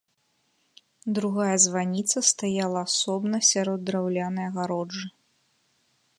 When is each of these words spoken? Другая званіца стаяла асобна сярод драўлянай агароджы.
Другая 1.19 1.55
званіца 1.65 2.17
стаяла 2.31 2.79
асобна 2.89 3.37
сярод 3.53 3.79
драўлянай 3.91 4.45
агароджы. 4.55 5.05